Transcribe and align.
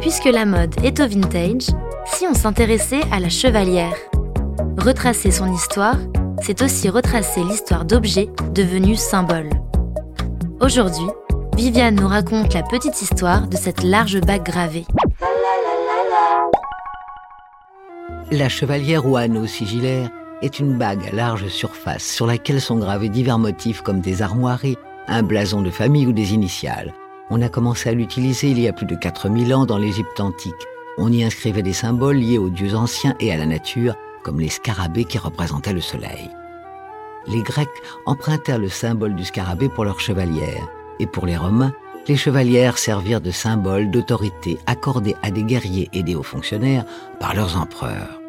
puisque 0.00 0.24
la 0.24 0.46
mode 0.46 0.74
est 0.82 1.00
au 1.00 1.06
vintage, 1.06 1.68
si 2.06 2.26
on 2.26 2.34
s'intéressait 2.34 3.02
à 3.12 3.20
la 3.20 3.28
chevalière 3.28 3.94
Retracer 4.78 5.30
son 5.30 5.52
histoire, 5.52 5.96
c'est 6.42 6.62
aussi 6.62 6.88
retracer 6.88 7.42
l'histoire 7.44 7.84
d'objets 7.84 8.30
devenus 8.54 8.98
symboles. 8.98 9.50
Aujourd'hui, 10.60 11.06
Viviane 11.56 11.96
nous 11.96 12.08
raconte 12.08 12.54
la 12.54 12.62
petite 12.62 13.02
histoire 13.02 13.46
de 13.46 13.56
cette 13.56 13.82
large 13.82 14.20
bague 14.20 14.44
gravée. 14.44 14.86
La 18.30 18.48
chevalière 18.48 19.06
ou 19.06 19.16
anneau 19.16 19.46
sigillaire 19.46 20.08
est 20.40 20.58
une 20.58 20.78
bague 20.78 21.06
à 21.12 21.14
large 21.14 21.48
surface 21.48 22.04
sur 22.04 22.26
laquelle 22.26 22.60
sont 22.60 22.78
gravés 22.78 23.10
divers 23.10 23.38
motifs 23.38 23.82
comme 23.82 24.00
des 24.00 24.22
armoiries, 24.22 24.78
un 25.08 25.22
blason 25.22 25.60
de 25.60 25.70
famille 25.70 26.06
ou 26.06 26.12
des 26.12 26.32
initiales. 26.32 26.94
On 27.32 27.42
a 27.42 27.48
commencé 27.48 27.88
à 27.88 27.92
l'utiliser 27.92 28.50
il 28.50 28.58
y 28.58 28.66
a 28.66 28.72
plus 28.72 28.86
de 28.86 28.96
4000 28.96 29.54
ans 29.54 29.64
dans 29.64 29.78
l'Égypte 29.78 30.18
antique. 30.18 30.66
On 30.98 31.12
y 31.12 31.22
inscrivait 31.22 31.62
des 31.62 31.72
symboles 31.72 32.16
liés 32.16 32.38
aux 32.38 32.50
dieux 32.50 32.74
anciens 32.74 33.14
et 33.20 33.32
à 33.32 33.36
la 33.36 33.46
nature, 33.46 33.94
comme 34.24 34.40
les 34.40 34.48
scarabées 34.48 35.04
qui 35.04 35.16
représentaient 35.16 35.72
le 35.72 35.80
soleil. 35.80 36.28
Les 37.28 37.42
Grecs 37.42 37.68
empruntèrent 38.04 38.58
le 38.58 38.68
symbole 38.68 39.14
du 39.14 39.24
scarabée 39.24 39.68
pour 39.68 39.84
leurs 39.84 40.00
chevalières, 40.00 40.68
et 40.98 41.06
pour 41.06 41.24
les 41.24 41.36
Romains, 41.36 41.72
les 42.08 42.16
chevalières 42.16 42.78
servirent 42.78 43.20
de 43.20 43.30
symbole 43.30 43.90
d'autorité 43.92 44.58
accordée 44.66 45.14
à 45.22 45.30
des 45.30 45.44
guerriers 45.44 45.88
et 45.92 46.02
des 46.02 46.16
hauts 46.16 46.24
fonctionnaires 46.24 46.84
par 47.20 47.34
leurs 47.34 47.56
empereurs. 47.56 48.20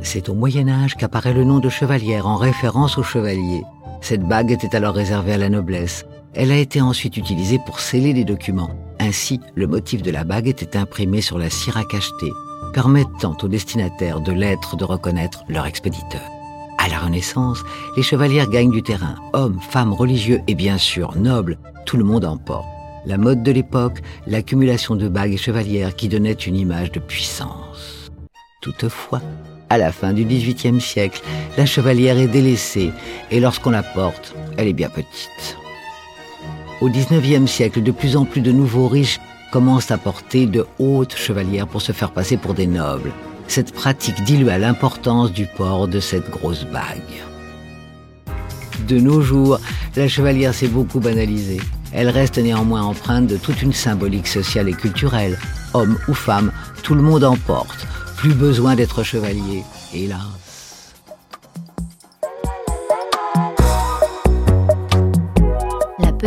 C'est 0.00 0.30
au 0.30 0.34
Moyen 0.34 0.68
Âge 0.68 0.94
qu'apparaît 0.94 1.34
le 1.34 1.44
nom 1.44 1.58
de 1.58 1.68
chevalière 1.68 2.26
en 2.26 2.36
référence 2.36 2.96
aux 2.96 3.02
chevaliers. 3.02 3.64
Cette 4.00 4.22
bague 4.22 4.52
était 4.52 4.76
alors 4.76 4.94
réservée 4.94 5.34
à 5.34 5.38
la 5.38 5.48
noblesse, 5.50 6.06
elle 6.38 6.52
a 6.52 6.56
été 6.56 6.80
ensuite 6.80 7.16
utilisée 7.16 7.58
pour 7.66 7.80
sceller 7.80 8.12
les 8.12 8.24
documents. 8.24 8.70
Ainsi, 9.00 9.40
le 9.56 9.66
motif 9.66 10.02
de 10.02 10.12
la 10.12 10.22
bague 10.22 10.46
était 10.46 10.76
imprimé 10.76 11.20
sur 11.20 11.36
la 11.36 11.50
cire 11.50 11.76
à 11.76 11.84
cacheter, 11.84 12.30
permettant 12.72 13.36
aux 13.42 13.48
destinataires 13.48 14.20
de 14.20 14.30
l'être 14.30 14.76
de 14.76 14.84
reconnaître 14.84 15.42
leur 15.48 15.66
expéditeur. 15.66 16.22
À 16.78 16.88
la 16.88 17.00
Renaissance, 17.00 17.64
les 17.96 18.04
chevalières 18.04 18.48
gagnent 18.48 18.70
du 18.70 18.84
terrain. 18.84 19.16
Hommes, 19.32 19.58
femmes, 19.68 19.92
religieux 19.92 20.40
et 20.46 20.54
bien 20.54 20.78
sûr 20.78 21.16
nobles, 21.16 21.58
tout 21.86 21.96
le 21.96 22.04
monde 22.04 22.24
en 22.24 22.36
porte. 22.36 22.68
La 23.04 23.18
mode 23.18 23.42
de 23.42 23.50
l'époque, 23.50 23.98
l'accumulation 24.28 24.94
de 24.94 25.08
bagues 25.08 25.34
et 25.34 25.38
chevalières 25.38 25.96
qui 25.96 26.08
donnait 26.08 26.32
une 26.34 26.54
image 26.54 26.92
de 26.92 27.00
puissance. 27.00 28.12
Toutefois, 28.62 29.22
à 29.70 29.76
la 29.76 29.90
fin 29.90 30.12
du 30.12 30.24
XVIIIe 30.24 30.80
siècle, 30.80 31.20
la 31.56 31.66
chevalière 31.66 32.16
est 32.16 32.28
délaissée 32.28 32.92
et 33.32 33.40
lorsqu'on 33.40 33.70
la 33.70 33.82
porte, 33.82 34.36
elle 34.56 34.68
est 34.68 34.72
bien 34.72 34.88
petite. 34.88 35.58
Au 36.80 36.88
XIXe 36.88 37.50
siècle, 37.50 37.82
de 37.82 37.90
plus 37.90 38.16
en 38.16 38.24
plus 38.24 38.40
de 38.40 38.52
nouveaux 38.52 38.86
riches 38.86 39.18
commencent 39.50 39.90
à 39.90 39.98
porter 39.98 40.46
de 40.46 40.64
hautes 40.78 41.16
chevalières 41.16 41.66
pour 41.66 41.82
se 41.82 41.90
faire 41.90 42.12
passer 42.12 42.36
pour 42.36 42.54
des 42.54 42.68
nobles. 42.68 43.12
Cette 43.48 43.72
pratique 43.72 44.22
dilua 44.22 44.58
l'importance 44.58 45.32
du 45.32 45.46
port 45.46 45.88
de 45.88 45.98
cette 45.98 46.30
grosse 46.30 46.64
bague. 46.64 47.24
De 48.86 49.00
nos 49.00 49.20
jours, 49.22 49.58
la 49.96 50.06
chevalière 50.06 50.54
s'est 50.54 50.68
beaucoup 50.68 51.00
banalisée. 51.00 51.60
Elle 51.92 52.10
reste 52.10 52.38
néanmoins 52.38 52.82
empreinte 52.82 53.26
de 53.26 53.38
toute 53.38 53.60
une 53.62 53.72
symbolique 53.72 54.28
sociale 54.28 54.68
et 54.68 54.74
culturelle. 54.74 55.36
Homme 55.74 55.98
ou 56.06 56.14
femme, 56.14 56.52
tout 56.84 56.94
le 56.94 57.02
monde 57.02 57.24
en 57.24 57.36
porte. 57.36 57.86
Plus 58.18 58.34
besoin 58.34 58.76
d'être 58.76 59.02
chevalier, 59.02 59.64
hélas. 59.92 60.47